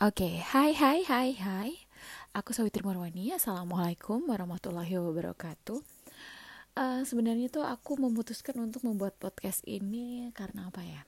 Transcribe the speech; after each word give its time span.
Oke, 0.00 0.24
okay. 0.24 0.34
hai 0.56 0.72
hai 0.72 1.04
hai 1.04 1.30
hai. 1.36 1.76
Aku 2.32 2.56
Sawitri 2.56 2.80
Marwani. 2.80 3.36
Assalamualaikum 3.36 4.32
warahmatullahi 4.32 4.96
wabarakatuh. 4.96 5.76
Uh, 6.72 7.04
sebenarnya 7.04 7.52
tuh 7.52 7.68
aku 7.68 8.00
memutuskan 8.00 8.56
untuk 8.64 8.80
membuat 8.88 9.20
podcast 9.20 9.60
ini 9.68 10.32
karena 10.32 10.72
apa 10.72 10.80
ya? 10.88 11.04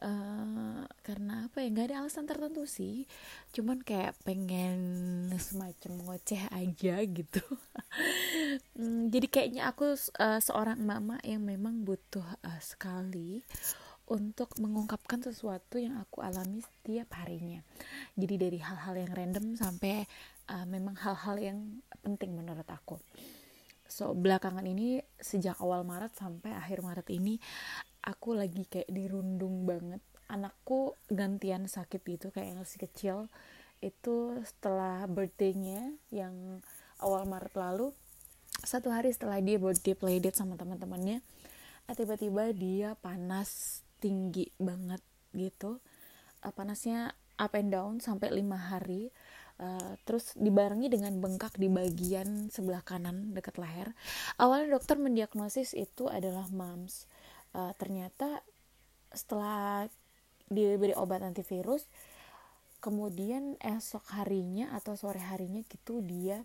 Uh, 0.00 0.88
karena 1.04 1.44
apa 1.44 1.60
ya 1.60 1.68
nggak 1.76 1.86
ada 1.92 1.96
alasan 2.04 2.24
tertentu 2.24 2.64
sih 2.64 3.04
cuman 3.52 3.80
kayak 3.80 4.16
pengen 4.26 4.76
semacam 5.36 5.92
ngoceh 6.08 6.40
aja 6.50 6.98
gitu 7.04 7.40
hmm, 8.76 9.08
jadi 9.08 9.26
kayaknya 9.30 9.62
aku 9.70 9.92
uh, 10.18 10.40
seorang 10.42 10.80
mama 10.82 11.16
yang 11.24 11.46
memang 11.46 11.86
butuh 11.86 12.26
uh, 12.42 12.60
sekali 12.60 13.44
untuk 14.04 14.52
mengungkapkan 14.60 15.24
sesuatu 15.24 15.80
yang 15.80 15.96
aku 15.96 16.20
alami 16.20 16.60
setiap 16.60 17.16
harinya. 17.16 17.64
Jadi 18.16 18.34
dari 18.36 18.58
hal-hal 18.60 18.94
yang 19.00 19.12
random 19.16 19.56
sampai 19.56 20.04
uh, 20.52 20.66
memang 20.68 20.92
hal-hal 21.00 21.36
yang 21.40 21.58
penting 22.04 22.36
menurut 22.36 22.68
aku. 22.68 23.00
So 23.88 24.12
belakangan 24.12 24.64
ini 24.64 25.00
sejak 25.16 25.56
awal 25.60 25.88
Maret 25.88 26.16
sampai 26.16 26.52
akhir 26.52 26.84
Maret 26.84 27.08
ini 27.12 27.40
aku 28.04 28.36
lagi 28.36 28.68
kayak 28.68 28.92
dirundung 28.92 29.64
banget. 29.64 30.04
Anakku 30.28 30.96
gantian 31.08 31.68
sakit 31.68 32.00
gitu 32.04 32.28
kayak 32.28 32.60
masih 32.60 32.84
kecil. 32.84 33.16
Itu 33.80 34.40
setelah 34.44 35.08
birthday-nya 35.08 35.96
yang 36.12 36.60
awal 37.00 37.24
Maret 37.24 37.56
lalu 37.56 37.96
satu 38.64 38.88
hari 38.92 39.12
setelah 39.12 39.40
dia 39.44 39.60
birthday 39.60 39.92
playdate 39.92 40.36
sama 40.36 40.56
teman-temannya 40.56 41.20
tiba-tiba 41.92 42.48
dia 42.56 42.96
panas 43.04 43.84
tinggi 44.04 44.52
banget 44.60 45.00
gitu. 45.32 45.80
Uh, 46.44 46.52
panasnya 46.52 47.16
up 47.40 47.56
and 47.56 47.72
down 47.72 48.04
sampai 48.04 48.28
lima 48.28 48.60
hari. 48.60 49.08
Uh, 49.54 49.94
terus 50.02 50.34
dibarengi 50.34 50.90
dengan 50.90 51.14
bengkak 51.22 51.54
di 51.56 51.70
bagian 51.70 52.50
sebelah 52.52 52.84
kanan 52.84 53.32
dekat 53.32 53.56
leher. 53.56 53.96
Awalnya 54.36 54.76
dokter 54.76 55.00
mendiagnosis 55.00 55.72
itu 55.72 56.10
adalah 56.12 56.44
mumps. 56.52 57.08
Uh, 57.56 57.72
ternyata 57.80 58.44
setelah 59.14 59.86
diberi 60.50 60.92
obat 60.92 61.24
antivirus 61.24 61.88
kemudian 62.84 63.56
esok 63.64 64.04
harinya 64.12 64.76
atau 64.76 64.92
sore 64.92 65.16
harinya 65.16 65.64
gitu 65.64 66.04
dia 66.04 66.44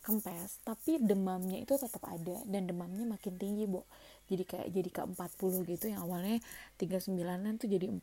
kempes. 0.00 0.64
Tapi 0.64 0.96
demamnya 0.96 1.60
itu 1.60 1.76
tetap 1.76 2.00
ada 2.08 2.40
dan 2.48 2.64
demamnya 2.64 3.04
makin 3.04 3.36
tinggi 3.36 3.68
bu 3.68 3.84
jadi 4.30 4.44
kayak 4.46 4.68
jadi 4.70 4.90
ke 4.90 5.00
40 5.06 5.70
gitu 5.72 5.84
yang 5.90 6.02
awalnya 6.04 6.38
39an 6.78 7.62
tuh 7.62 7.68
jadi 7.70 7.86
40 7.90 8.02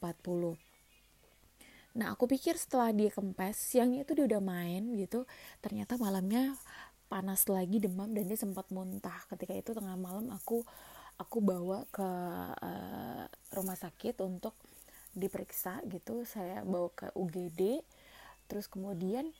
nah 1.90 2.14
aku 2.14 2.30
pikir 2.30 2.54
setelah 2.56 2.94
dia 2.94 3.10
kempes 3.10 3.58
siangnya 3.58 4.06
itu 4.06 4.14
dia 4.14 4.26
udah 4.30 4.42
main 4.44 4.94
gitu 4.96 5.26
ternyata 5.60 5.98
malamnya 5.98 6.54
panas 7.10 7.50
lagi 7.50 7.82
demam 7.82 8.14
dan 8.14 8.30
dia 8.30 8.38
sempat 8.38 8.70
muntah. 8.70 9.18
Ketika 9.28 9.58
itu 9.58 9.74
tengah 9.74 9.98
malam 9.98 10.30
aku 10.30 10.62
aku 11.18 11.38
bawa 11.42 11.84
ke 11.90 12.06
uh, 12.06 13.26
rumah 13.58 13.76
sakit 13.76 14.22
untuk 14.22 14.54
diperiksa 15.18 15.82
gitu. 15.90 16.24
Saya 16.24 16.62
bawa 16.62 16.94
ke 16.94 17.10
UGD 17.18 17.82
terus 18.46 18.70
kemudian 18.70 19.34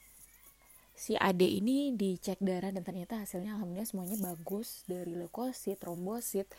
si 1.00 1.16
ade 1.16 1.48
ini 1.48 1.96
dicek 1.96 2.44
darah 2.44 2.76
dan 2.76 2.84
ternyata 2.84 3.24
hasilnya 3.24 3.56
alhamdulillah 3.56 3.88
semuanya 3.88 4.20
bagus 4.20 4.84
dari 4.84 5.16
leukosit, 5.16 5.80
trombosit, 5.80 6.52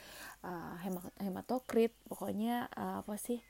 uh, 0.49 0.81
hematokrit, 1.21 1.93
pokoknya 2.09 2.73
uh, 2.73 3.05
apa 3.05 3.21
sih 3.21 3.45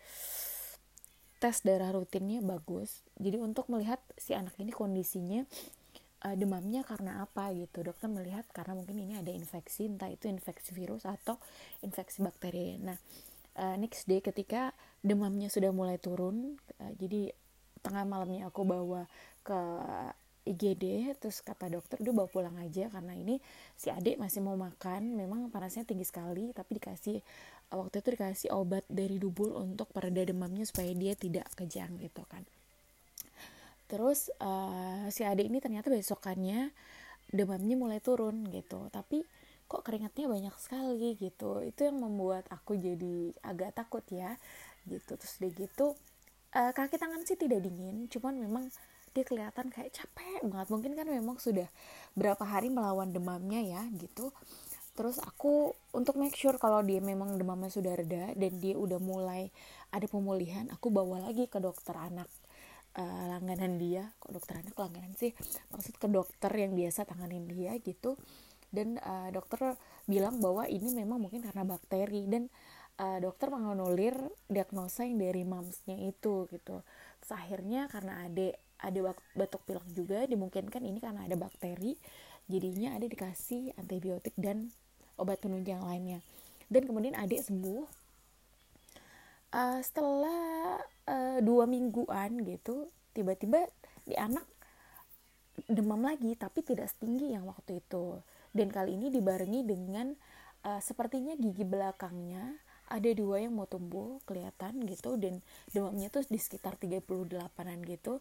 tes 1.38 1.62
darah 1.62 1.94
rutinnya 1.94 2.42
bagus. 2.42 3.06
Jadi 3.22 3.38
untuk 3.38 3.70
melihat 3.70 4.02
si 4.18 4.34
anak 4.34 4.58
ini 4.58 4.74
kondisinya 4.74 5.46
uh, 6.26 6.34
demamnya 6.34 6.82
karena 6.82 7.22
apa 7.22 7.54
gitu. 7.54 7.86
Dokter 7.86 8.10
melihat 8.10 8.42
karena 8.50 8.74
mungkin 8.74 8.98
ini 8.98 9.14
ada 9.14 9.30
infeksi, 9.30 9.86
entah 9.86 10.10
itu 10.10 10.26
infeksi 10.26 10.74
virus 10.74 11.06
atau 11.06 11.38
infeksi 11.86 12.18
bakteri. 12.18 12.82
Nah, 12.82 12.98
uh, 13.62 13.78
next 13.78 14.10
day 14.10 14.18
ketika 14.18 14.74
demamnya 15.06 15.46
sudah 15.46 15.70
mulai 15.70 16.02
turun, 16.02 16.58
uh, 16.82 16.92
jadi 16.98 17.30
tengah 17.80 18.04
malamnya 18.04 18.50
aku 18.50 18.66
bawa 18.66 19.08
ke 19.40 19.60
IGD 20.48 21.16
terus 21.20 21.44
kata 21.44 21.68
dokter 21.68 22.00
udah 22.00 22.14
bawa 22.16 22.28
pulang 22.28 22.56
aja 22.58 22.88
karena 22.88 23.12
ini 23.12 23.36
si 23.76 23.92
adik 23.92 24.16
masih 24.16 24.40
mau 24.40 24.56
makan 24.56 25.16
memang 25.16 25.52
panasnya 25.52 25.84
tinggi 25.84 26.08
sekali 26.08 26.50
tapi 26.56 26.80
dikasih 26.80 27.20
waktu 27.70 28.02
itu 28.02 28.08
dikasih 28.18 28.48
obat 28.56 28.82
dari 28.90 29.20
dubur 29.20 29.54
untuk 29.60 29.92
pereda 29.92 30.24
demamnya 30.26 30.66
supaya 30.66 30.90
dia 30.96 31.14
tidak 31.14 31.46
kejang 31.54 31.94
gitu 32.02 32.24
kan. 32.26 32.42
Terus 33.86 34.30
uh, 34.38 35.06
si 35.10 35.22
adik 35.26 35.50
ini 35.50 35.58
ternyata 35.62 35.90
besokannya 35.90 36.70
demamnya 37.30 37.76
mulai 37.78 37.98
turun 38.02 38.46
gitu. 38.50 38.90
Tapi 38.90 39.22
kok 39.70 39.86
keringatnya 39.86 40.26
banyak 40.26 40.54
sekali 40.58 41.14
gitu. 41.18 41.62
Itu 41.62 41.86
yang 41.86 42.02
membuat 42.02 42.46
aku 42.50 42.74
jadi 42.74 43.34
agak 43.46 43.78
takut 43.78 44.02
ya 44.10 44.34
gitu. 44.86 45.14
Terus 45.14 45.34
dia 45.38 45.50
gitu 45.54 45.94
uh, 46.54 46.72
kaki 46.74 46.98
tangan 46.98 47.22
sih 47.22 47.38
tidak 47.38 47.62
dingin 47.62 48.10
cuman 48.10 48.34
memang 48.38 48.64
dia 49.10 49.24
kelihatan 49.26 49.68
kayak 49.74 49.90
capek 49.94 50.42
banget. 50.46 50.68
Mungkin 50.70 50.92
kan 50.94 51.06
memang 51.06 51.36
sudah 51.42 51.66
berapa 52.14 52.42
hari 52.46 52.70
melawan 52.70 53.10
demamnya 53.10 53.60
ya 53.60 53.82
gitu. 53.98 54.30
Terus 54.94 55.16
aku 55.22 55.72
untuk 55.96 56.18
make 56.18 56.36
sure 56.36 56.58
kalau 56.60 56.82
dia 56.84 57.00
memang 57.00 57.38
demamnya 57.38 57.70
sudah 57.72 57.94
reda 57.94 58.34
dan 58.36 58.52
dia 58.60 58.74
udah 58.76 59.00
mulai 59.00 59.48
ada 59.94 60.06
pemulihan 60.10 60.68
aku 60.70 60.92
bawa 60.92 61.30
lagi 61.30 61.46
ke 61.48 61.56
dokter 61.62 61.94
anak 61.96 62.28
uh, 62.98 63.24
langganan 63.32 63.78
dia. 63.78 64.10
Kok 64.18 64.30
dokter 64.34 64.60
anak 64.60 64.74
langganan 64.76 65.14
sih? 65.16 65.32
Maksud 65.72 65.94
ke 65.96 66.06
dokter 66.10 66.52
yang 66.52 66.74
biasa 66.74 67.06
tanganin 67.06 67.46
dia 67.46 67.74
gitu. 67.80 68.18
Dan 68.70 69.02
uh, 69.02 69.32
dokter 69.34 69.74
bilang 70.06 70.38
bahwa 70.38 70.66
ini 70.70 70.94
memang 70.94 71.18
mungkin 71.18 71.42
karena 71.42 71.66
bakteri 71.66 72.26
dan 72.30 72.46
uh, 73.02 73.18
dokter 73.18 73.50
menganulir 73.50 74.14
diagnosa 74.46 75.08
yang 75.08 75.18
dari 75.18 75.42
mamsnya 75.42 75.96
itu 76.06 76.46
gitu. 76.50 76.82
Terus 77.22 77.32
akhirnya 77.34 77.90
karena 77.90 78.26
adik 78.26 78.54
ada 78.80 79.12
batuk 79.36 79.62
pilek 79.68 79.86
juga 79.92 80.24
dimungkinkan 80.24 80.80
ini 80.84 80.98
karena 80.98 81.24
ada 81.28 81.36
bakteri 81.36 81.96
jadinya 82.50 82.98
ada 82.98 83.06
dikasih 83.06 83.76
antibiotik 83.78 84.34
dan 84.34 84.74
obat 85.20 85.38
penunjang 85.38 85.84
lainnya. 85.84 86.24
Dan 86.66 86.86
kemudian 86.86 87.14
adik 87.14 87.46
sembuh 87.46 87.86
uh, 89.54 89.80
setelah 89.82 90.78
uh, 91.06 91.38
dua 91.44 91.68
mingguan 91.70 92.42
gitu 92.42 92.90
tiba-tiba 93.14 93.66
di 94.06 94.14
anak 94.18 94.46
demam 95.68 96.00
lagi 96.00 96.34
tapi 96.34 96.64
tidak 96.66 96.90
setinggi 96.90 97.36
yang 97.36 97.46
waktu 97.46 97.78
itu. 97.78 98.18
Dan 98.50 98.72
kali 98.74 98.98
ini 98.98 99.14
dibarengi 99.14 99.62
dengan 99.62 100.10
uh, 100.66 100.80
sepertinya 100.82 101.38
gigi 101.38 101.62
belakangnya 101.62 102.58
ada 102.90 103.10
dua 103.14 103.38
yang 103.38 103.54
mau 103.54 103.70
tumbuh 103.70 104.18
kelihatan 104.26 104.82
gitu 104.90 105.14
dan 105.14 105.38
demamnya 105.70 106.10
tuh 106.10 106.26
di 106.26 106.42
sekitar 106.42 106.74
38an 106.74 107.78
gitu 107.86 108.18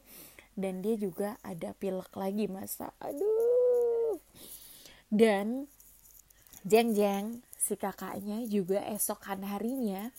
dan 0.59 0.83
dia 0.83 0.99
juga 0.99 1.39
ada 1.41 1.71
pilek 1.73 2.11
lagi 2.19 2.45
masa 2.51 2.91
aduh. 2.99 4.19
Dan 5.09 5.65
jeng 6.67 6.93
jeng 6.93 7.41
si 7.55 7.73
kakaknya 7.79 8.45
juga 8.45 8.83
esokan 8.91 9.47
harinya 9.47 10.11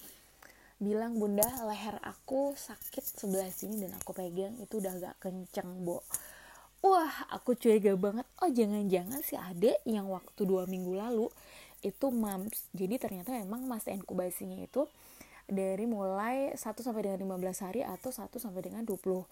bilang 0.81 1.21
bunda 1.21 1.45
leher 1.69 2.01
aku 2.01 2.57
sakit 2.57 3.05
sebelah 3.05 3.53
sini 3.53 3.85
dan 3.85 3.93
aku 4.01 4.17
pegang 4.17 4.57
itu 4.57 4.81
udah 4.81 4.97
agak 4.97 5.15
kenceng 5.21 5.85
bo. 5.85 6.01
Wah 6.81 7.29
aku 7.29 7.53
curiga 7.53 7.93
banget. 8.01 8.25
Oh 8.41 8.49
jangan-jangan 8.49 9.21
si 9.21 9.37
adek 9.37 9.85
yang 9.85 10.09
waktu 10.09 10.49
dua 10.49 10.65
minggu 10.65 10.97
lalu 10.97 11.29
itu 11.81 12.13
mams 12.13 12.69
jadi 12.77 13.01
ternyata 13.01 13.33
memang 13.33 13.65
masa 13.65 13.93
inkubasinya 13.93 14.61
itu 14.61 14.85
dari 15.51 15.85
mulai 15.85 16.55
1 16.55 16.63
sampai 16.63 17.03
dengan 17.11 17.37
15 17.43 17.67
hari 17.67 17.81
atau 17.83 18.15
1 18.15 18.31
sampai 18.39 18.63
dengan 18.63 18.83
25 18.87 19.27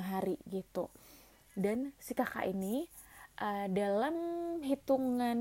hari 0.00 0.40
gitu. 0.48 0.88
Dan 1.52 1.92
si 2.00 2.16
kakak 2.16 2.48
ini 2.48 2.88
uh, 3.38 3.66
dalam 3.70 4.14
hitungan 4.64 5.38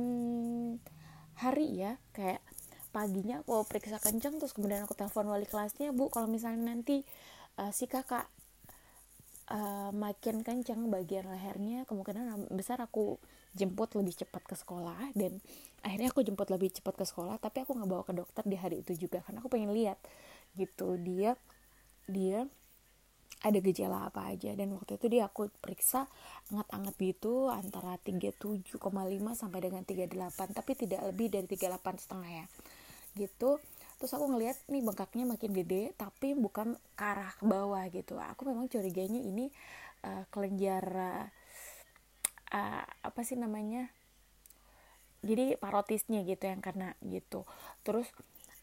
hari 1.38 1.68
ya 1.78 2.02
kayak 2.14 2.42
paginya 2.90 3.46
aku 3.46 3.62
periksa 3.70 4.02
kencang 4.02 4.42
terus 4.42 4.58
kemudian 4.58 4.82
aku 4.82 4.98
telepon 4.98 5.30
wali 5.30 5.46
kelasnya 5.46 5.94
bu 5.94 6.10
kalau 6.10 6.26
misalnya 6.26 6.74
nanti 6.74 7.06
uh, 7.62 7.70
si 7.70 7.86
kakak 7.86 8.26
uh, 9.52 9.92
makin 9.96 10.44
kencang 10.44 10.88
bagian 10.92 11.28
lehernya 11.28 11.88
kemungkinan 11.88 12.52
besar 12.56 12.80
aku 12.84 13.20
jemput 13.56 13.96
lebih 13.98 14.14
cepat 14.14 14.44
ke 14.46 14.56
sekolah 14.56 15.16
dan 15.18 15.40
akhirnya 15.82 16.12
aku 16.12 16.22
jemput 16.22 16.52
lebih 16.52 16.70
cepat 16.70 16.94
ke 16.94 17.06
sekolah 17.08 17.40
tapi 17.42 17.64
aku 17.64 17.74
nggak 17.74 17.90
bawa 17.90 18.04
ke 18.06 18.14
dokter 18.14 18.44
di 18.46 18.58
hari 18.60 18.84
itu 18.86 19.08
juga 19.08 19.24
karena 19.24 19.42
aku 19.42 19.50
pengen 19.50 19.72
lihat 19.74 19.98
gitu. 20.60 21.00
Dia 21.00 21.34
dia 22.08 22.48
ada 23.46 23.60
gejala 23.62 24.10
apa 24.10 24.34
aja 24.34 24.58
dan 24.58 24.74
waktu 24.74 24.98
itu 24.98 25.08
dia 25.14 25.30
aku 25.30 25.54
periksa 25.62 26.10
anget-anget 26.50 26.96
gitu 26.98 27.54
antara 27.54 28.02
37,5 28.02 28.66
sampai 29.38 29.60
dengan 29.62 29.86
38 29.86 30.58
tapi 30.58 30.72
tidak 30.74 31.02
lebih 31.14 31.30
dari 31.30 31.46
38 31.46 32.02
setengah 32.02 32.32
ya 32.34 32.46
gitu 33.14 33.62
terus 33.98 34.14
aku 34.14 34.30
ngelihat 34.30 34.58
nih 34.70 34.86
bengkaknya 34.86 35.26
makin 35.26 35.52
gede 35.58 35.84
tapi 35.98 36.38
bukan 36.38 36.78
ke 36.94 37.04
arah 37.04 37.34
bawah 37.42 37.82
gitu. 37.90 38.22
Aku 38.22 38.46
memang 38.46 38.70
curiganya 38.70 39.18
ini 39.18 39.50
uh, 40.06 40.24
kelenjar 40.30 40.86
uh, 42.54 42.86
apa 42.86 43.22
sih 43.26 43.36
namanya? 43.36 43.90
Jadi 45.26 45.58
parotisnya 45.58 46.22
gitu 46.24 46.46
yang 46.46 46.62
kena 46.62 46.94
gitu. 47.02 47.50
Terus 47.82 48.06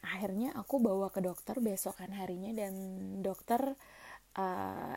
akhirnya 0.07 0.55
aku 0.55 0.79
bawa 0.79 1.11
ke 1.11 1.19
dokter 1.19 1.59
besokan 1.59 2.15
harinya 2.15 2.55
dan 2.55 2.73
dokter 3.25 3.75
uh, 4.39 4.95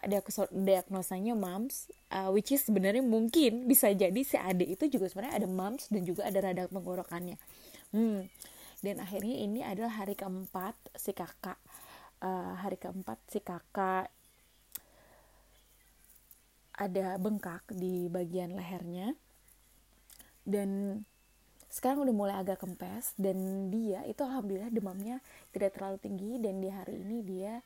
diagnosanya 0.54 1.34
mumps 1.34 1.90
uh, 2.14 2.30
which 2.30 2.54
is 2.54 2.62
sebenarnya 2.62 3.02
mungkin 3.02 3.66
bisa 3.66 3.90
jadi 3.90 4.22
si 4.22 4.38
adik 4.38 4.78
itu 4.78 5.00
juga 5.00 5.10
sebenarnya 5.10 5.42
ada 5.42 5.50
mumps 5.50 5.90
dan 5.90 6.06
juga 6.06 6.30
ada 6.30 6.40
radang 6.46 6.70
tenggorokannya. 6.70 7.42
Hmm 7.90 8.30
dan 8.86 9.02
akhirnya 9.02 9.36
ini 9.42 9.66
adalah 9.66 10.04
hari 10.04 10.14
keempat 10.14 10.78
si 10.94 11.12
kakak. 11.14 11.58
Uh, 12.18 12.58
hari 12.58 12.82
keempat 12.82 13.22
si 13.30 13.42
kakak 13.42 14.10
ada 16.78 17.18
bengkak 17.18 17.66
di 17.74 18.06
bagian 18.10 18.54
lehernya. 18.54 19.18
Dan 20.46 21.02
sekarang 21.68 22.08
udah 22.08 22.16
mulai 22.16 22.36
agak 22.40 22.64
kempes 22.64 23.12
dan 23.20 23.68
dia 23.68 24.02
itu 24.08 24.24
alhamdulillah 24.24 24.72
demamnya 24.72 25.20
tidak 25.52 25.76
terlalu 25.76 26.00
tinggi 26.00 26.32
dan 26.40 26.64
di 26.64 26.72
hari 26.72 26.96
ini 27.04 27.18
dia 27.22 27.60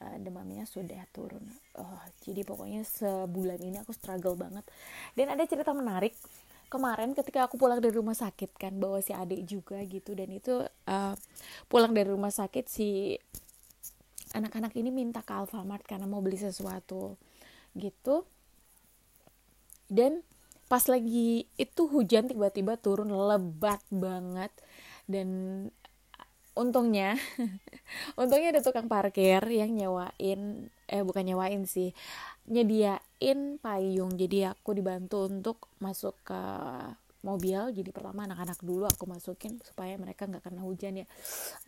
uh, 0.00 0.16
demamnya 0.16 0.64
sudah 0.64 1.04
turun. 1.12 1.44
Oh 1.76 2.00
jadi 2.24 2.46
pokoknya 2.46 2.86
sebulan 2.86 3.60
ini 3.60 3.82
aku 3.82 3.92
struggle 3.92 4.38
banget. 4.38 4.64
Dan 5.12 5.34
ada 5.34 5.44
cerita 5.44 5.74
menarik 5.76 6.16
kemarin 6.72 7.12
ketika 7.12 7.44
aku 7.44 7.60
pulang 7.60 7.84
dari 7.84 7.92
rumah 7.92 8.16
sakit 8.16 8.56
kan 8.56 8.72
bawa 8.80 9.04
si 9.04 9.12
adik 9.12 9.44
juga 9.44 9.76
gitu 9.84 10.16
dan 10.16 10.32
itu 10.32 10.64
uh, 10.88 11.14
pulang 11.68 11.92
dari 11.92 12.08
rumah 12.08 12.32
sakit 12.32 12.64
si 12.64 13.20
anak-anak 14.32 14.72
ini 14.80 14.88
minta 14.88 15.20
ke 15.20 15.36
Alfamart 15.36 15.84
karena 15.84 16.08
mau 16.08 16.24
beli 16.24 16.40
sesuatu 16.40 17.20
gitu. 17.76 18.24
Dan 19.92 20.24
pas 20.72 20.88
lagi 20.88 21.44
itu 21.60 21.82
hujan 21.84 22.32
tiba-tiba 22.32 22.80
turun 22.80 23.12
lebat 23.12 23.84
banget 23.92 24.48
dan 25.04 25.28
untungnya 26.52 27.16
untungnya 28.20 28.52
ada 28.52 28.62
tukang 28.64 28.88
parkir 28.90 29.40
yang 29.48 29.72
nyewain 29.72 30.68
eh 30.88 31.00
bukan 31.00 31.24
nyewain 31.24 31.64
sih 31.64 31.96
nyediain 32.50 33.62
payung. 33.62 34.18
Jadi 34.18 34.48
aku 34.48 34.74
dibantu 34.74 35.30
untuk 35.30 35.70
masuk 35.78 36.18
ke 36.26 36.40
mobil. 37.22 37.70
Jadi 37.70 37.90
pertama 37.94 38.26
anak-anak 38.26 38.58
dulu 38.62 38.84
aku 38.90 39.06
masukin 39.06 39.62
supaya 39.62 39.94
mereka 39.94 40.26
nggak 40.26 40.42
kena 40.42 40.62
hujan 40.66 41.04
ya. 41.04 41.06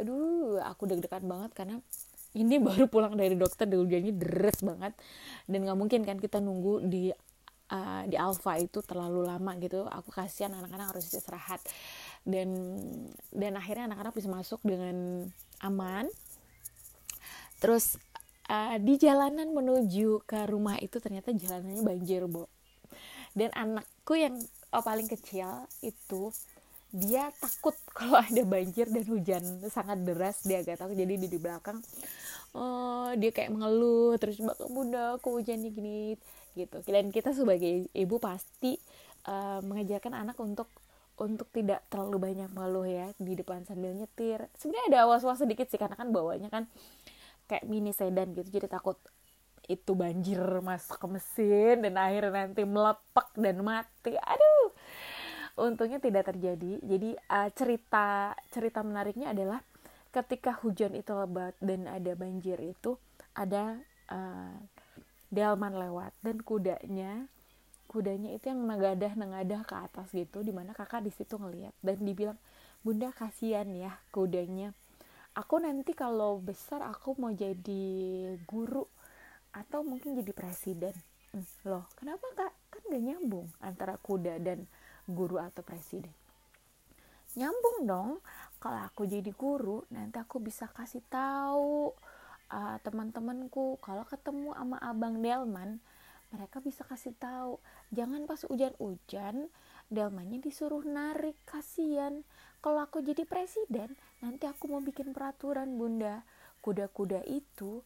Aduh 0.03 0.59
aku 0.63 0.91
deg-degan 0.91 1.27
banget 1.27 1.51
karena 1.55 1.77
ini 2.35 2.59
baru 2.67 2.91
pulang 2.91 3.15
dari 3.15 3.39
dokter 3.39 3.71
dan 3.71 3.79
hujannya 3.79 4.13
deres 4.15 4.59
banget. 4.61 4.93
Dan 5.47 5.59
nggak 5.67 5.79
mungkin 5.79 6.01
kan 6.03 6.19
kita 6.19 6.43
nunggu 6.43 6.83
di 6.91 7.15
uh, 7.71 8.03
di 8.11 8.17
alfa 8.19 8.59
itu 8.59 8.83
terlalu 8.83 9.31
lama 9.31 9.55
gitu. 9.63 9.87
Aku 9.87 10.11
kasihan 10.11 10.51
anak-anak 10.59 10.99
harus 10.99 11.07
istirahat 11.07 11.63
dan 12.25 12.49
dan 13.31 13.53
akhirnya 13.61 13.93
anak-anak 13.93 14.17
bisa 14.17 14.29
masuk 14.33 14.61
dengan 14.65 15.29
aman. 15.61 16.09
Terus 17.61 17.97
uh, 18.49 18.77
di 18.81 18.97
jalanan 18.97 19.53
menuju 19.53 20.25
ke 20.25 20.49
rumah 20.49 20.81
itu 20.81 21.01
ternyata 21.01 21.33
jalanannya 21.33 21.85
banjir 21.85 22.25
bo. 22.29 22.49
Dan 23.37 23.53
anakku 23.53 24.17
yang 24.17 24.37
oh, 24.73 24.85
paling 24.85 25.09
kecil 25.09 25.69
itu 25.85 26.33
dia 26.95 27.29
takut 27.43 27.75
kalau 27.97 28.23
ada 28.23 28.43
banjir 28.47 28.87
dan 28.89 29.05
hujan 29.05 29.43
sangat 29.69 30.01
deras 30.03 30.43
dia 30.49 30.65
agak 30.65 30.81
takut. 30.81 30.97
Jadi 30.97 31.15
di, 31.21 31.29
di 31.29 31.39
belakang 31.39 31.79
oh, 32.57 33.13
dia 33.21 33.31
kayak 33.31 33.53
mengeluh 33.53 34.17
terus 34.17 34.41
bunda 34.73 35.21
aku 35.21 35.41
hujannya 35.41 35.69
gini? 35.69 36.17
Gitu. 36.57 36.81
Dan 36.87 37.11
kita 37.11 37.35
sebagai 37.35 37.91
ibu 37.93 38.17
pasti 38.23 38.79
uh, 39.27 39.59
mengajarkan 39.61 40.15
anak 40.15 40.39
untuk 40.39 40.71
untuk 41.15 41.47
tidak 41.55 41.87
terlalu 41.87 42.33
banyak 42.33 42.51
mengeluh 42.51 42.87
ya 42.87 43.07
di 43.19 43.39
depan 43.39 43.63
sambil 43.63 43.95
nyetir. 43.95 44.51
Sebenarnya 44.59 44.87
ada 44.91 45.01
was-was 45.07 45.43
sedikit 45.43 45.71
sih 45.71 45.79
karena 45.79 45.95
kan 45.95 46.11
bawanya 46.11 46.51
kan 46.51 46.67
kayak 47.47 47.65
mini 47.69 47.93
sedan 47.93 48.33
gitu 48.33 48.49
jadi 48.49 48.67
takut 48.73 48.97
itu 49.65 49.97
banjir 49.97 50.41
masuk 50.61 51.01
ke 51.01 51.07
mesin 51.09 51.77
dan 51.85 51.97
akhirnya 51.97 52.51
nanti 52.51 52.63
melepak 52.67 53.29
dan 53.37 53.57
mati. 53.63 54.13
Aduh 54.17 54.73
untungnya 55.55 56.03
tidak 56.03 56.35
terjadi. 56.35 56.83
Jadi 56.83 57.15
uh, 57.15 57.49
cerita 57.55 58.35
cerita 58.51 58.83
menariknya 58.83 59.31
adalah 59.31 59.63
ketika 60.11 60.55
hujan 60.63 60.95
itu 60.95 61.11
lebat 61.11 61.55
dan 61.59 61.91
ada 61.91 62.15
banjir 62.15 62.59
itu 62.63 62.95
ada 63.35 63.79
uh, 64.11 64.55
delman 65.31 65.75
lewat 65.75 66.15
dan 66.23 66.39
kudanya 66.39 67.27
kudanya 67.95 68.35
itu 68.35 68.51
yang 68.51 68.67
negadah 68.67 69.15
negadah 69.15 69.63
ke 69.63 69.75
atas 69.79 70.11
gitu 70.11 70.43
di 70.43 70.51
mana 70.51 70.75
kakak 70.75 71.07
di 71.07 71.15
situ 71.15 71.39
ngeliat 71.39 71.71
dan 71.79 72.03
dibilang 72.03 72.35
bunda 72.83 73.15
kasihan 73.15 73.71
ya 73.71 73.95
kudanya. 74.11 74.75
Aku 75.39 75.63
nanti 75.63 75.95
kalau 75.95 76.43
besar 76.43 76.83
aku 76.83 77.15
mau 77.15 77.31
jadi 77.31 77.87
guru 78.51 78.83
atau 79.55 79.87
mungkin 79.87 80.19
jadi 80.19 80.35
presiden. 80.35 80.95
Hmm, 81.31 81.47
loh 81.71 81.87
kenapa 81.95 82.27
kak? 82.35 82.53
Kan 82.75 82.83
gak 82.91 83.03
nyambung 83.03 83.47
antara 83.63 83.95
kuda 84.03 84.43
dan 84.43 84.67
guru 85.07 85.39
atau 85.39 85.63
presiden. 85.63 86.11
Nyambung 87.39 87.87
dong. 87.87 88.11
Kalau 88.59 88.81
aku 88.91 89.07
jadi 89.07 89.31
guru 89.31 89.87
nanti 89.95 90.19
aku 90.19 90.43
bisa 90.43 90.67
kasih 90.67 91.03
tahu 91.07 91.95
uh, 92.51 92.77
teman-temanku. 92.83 93.79
Kalau 93.79 94.03
ketemu 94.07 94.51
sama 94.55 94.83
abang 94.83 95.23
Delman 95.23 95.79
mereka 96.35 96.59
bisa 96.59 96.83
kasih 96.83 97.15
tahu 97.15 97.63
jangan 97.95 98.27
pas 98.27 98.43
hujan-hujan 98.43 99.49
Delmannya 99.93 100.41
disuruh 100.41 100.81
narik 100.85 101.37
kasihan. 101.45 102.25
Kalau 102.65 102.81
aku 102.81 103.05
jadi 103.05 103.29
presiden 103.29 103.93
nanti 104.25 104.49
aku 104.49 104.73
mau 104.73 104.81
bikin 104.81 105.13
peraturan 105.13 105.77
bunda. 105.77 106.25
Kuda-kuda 106.65 107.21
itu 107.29 107.85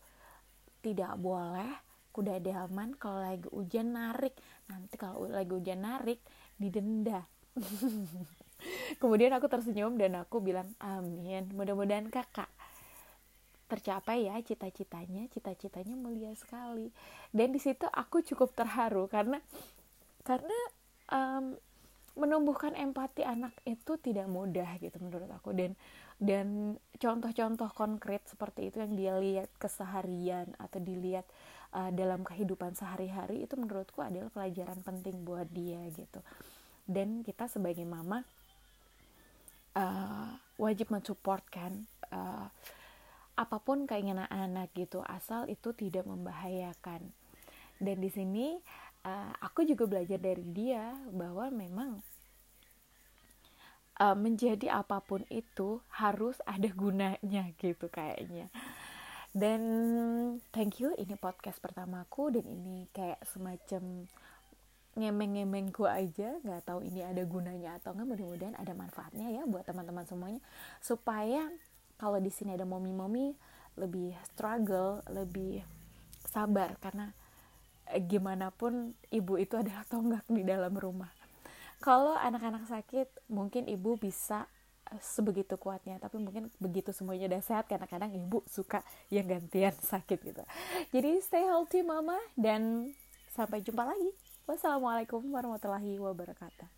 tidak 0.78 1.18
boleh 1.18 1.66
kuda 2.14 2.38
delman 2.42 2.94
kalau 2.94 3.18
lagi 3.18 3.50
hujan 3.50 3.98
narik. 3.98 4.38
Nanti 4.70 4.94
kalau 4.94 5.26
lagi 5.26 5.50
hujan 5.50 5.82
narik 5.82 6.22
didenda. 6.54 7.26
Kemudian 9.02 9.34
aku 9.34 9.50
tersenyum 9.50 9.98
dan 9.98 10.22
aku 10.22 10.38
bilang 10.38 10.70
amin. 10.78 11.50
Mudah-mudahan 11.50 12.06
kakak 12.06 12.50
tercapai 13.68 14.26
ya 14.26 14.36
cita-citanya 14.40 15.28
cita-citanya 15.28 15.94
mulia 15.94 16.32
sekali. 16.34 16.88
Dan 17.30 17.52
di 17.52 17.60
situ 17.60 17.84
aku 17.84 18.24
cukup 18.24 18.56
terharu 18.56 19.06
karena 19.06 19.38
karena 20.24 20.58
um, 21.12 21.54
menumbuhkan 22.18 22.74
empati 22.74 23.22
anak 23.22 23.54
itu 23.62 23.94
tidak 24.02 24.26
mudah 24.26 24.80
gitu 24.82 24.96
menurut 24.98 25.30
aku. 25.30 25.54
Dan 25.54 25.78
dan 26.18 26.74
contoh-contoh 26.98 27.70
konkret 27.78 28.26
seperti 28.26 28.74
itu 28.74 28.82
yang 28.82 28.92
dia 28.98 29.12
lihat 29.14 29.48
keseharian 29.62 30.50
atau 30.58 30.82
dilihat 30.82 31.22
uh, 31.70 31.94
dalam 31.94 32.26
kehidupan 32.26 32.74
sehari-hari 32.74 33.46
itu 33.46 33.54
menurutku 33.54 34.02
adalah 34.02 34.26
pelajaran 34.34 34.82
penting 34.82 35.22
buat 35.22 35.46
dia 35.54 35.78
gitu. 35.94 36.18
Dan 36.88 37.22
kita 37.22 37.46
sebagai 37.46 37.86
mama 37.86 38.26
uh, 39.78 40.34
wajib 40.58 40.90
mensupport 40.90 41.44
kan 41.46 41.86
uh, 42.10 42.50
apa 43.38 43.62
pun 43.62 43.86
keinginan 43.86 44.26
anak 44.26 44.74
gitu 44.74 44.98
asal 45.06 45.46
itu 45.46 45.70
tidak 45.70 46.02
membahayakan. 46.10 47.06
Dan 47.78 47.96
di 48.02 48.10
sini 48.10 48.58
uh, 49.06 49.32
aku 49.38 49.62
juga 49.62 49.86
belajar 49.86 50.18
dari 50.18 50.42
dia 50.50 50.90
bahwa 51.14 51.46
memang 51.54 52.02
uh, 54.02 54.16
menjadi 54.18 54.82
apa 54.82 54.98
pun 54.98 55.22
itu 55.30 55.78
harus 55.94 56.38
ada 56.42 56.66
gunanya 56.74 57.54
gitu 57.62 57.86
kayaknya. 57.86 58.50
Dan 59.30 59.60
thank 60.50 60.82
you 60.82 60.90
ini 60.98 61.14
podcast 61.14 61.62
pertamaku 61.62 62.34
dan 62.34 62.44
ini 62.48 62.90
kayak 62.90 63.22
semacam 63.28 64.08
ngemeng-ngemeng 64.98 65.70
gue 65.70 65.86
aja. 65.86 66.42
Nggak 66.42 66.66
tahu 66.66 66.82
ini 66.82 67.06
ada 67.06 67.22
gunanya 67.22 67.78
atau 67.78 67.94
nggak 67.94 68.08
mudah-mudahan 68.08 68.56
ada 68.58 68.72
manfaatnya 68.74 69.30
ya 69.30 69.42
buat 69.46 69.62
teman-teman 69.62 70.02
semuanya. 70.08 70.42
Supaya 70.82 71.46
kalau 71.98 72.22
di 72.22 72.30
sini 72.30 72.54
ada 72.54 72.62
momi-momi 72.62 73.34
lebih 73.74 74.14
struggle 74.30 75.02
lebih 75.10 75.62
sabar. 76.26 76.78
Karena 76.78 77.10
gimana 78.06 78.54
pun 78.54 78.94
ibu 79.10 79.34
itu 79.34 79.58
adalah 79.58 79.82
tonggak 79.90 80.24
di 80.30 80.46
dalam 80.46 80.74
rumah. 80.78 81.10
Kalau 81.78 82.14
anak-anak 82.14 82.66
sakit 82.66 83.30
mungkin 83.30 83.70
ibu 83.70 83.98
bisa 83.98 84.46
eh, 84.90 85.02
sebegitu 85.02 85.58
kuatnya. 85.58 85.98
Tapi 85.98 86.22
mungkin 86.22 86.50
begitu 86.62 86.94
semuanya 86.94 87.30
udah 87.34 87.42
sehat 87.42 87.64
kadang-kadang 87.66 88.14
ibu 88.14 88.42
suka 88.46 88.82
yang 89.10 89.26
gantian 89.26 89.74
sakit 89.92 90.18
gitu. 90.22 90.42
Jadi 90.94 91.22
stay 91.22 91.46
healthy 91.46 91.82
mama 91.82 92.18
dan 92.38 92.94
sampai 93.30 93.62
jumpa 93.62 93.82
lagi. 93.82 94.10
Wassalamualaikum 94.48 95.20
warahmatullahi 95.28 96.00
wabarakatuh 96.00 96.68